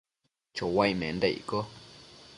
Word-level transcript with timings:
chouaic 0.55 0.95
menda 0.99 1.27
icco? 1.39 1.59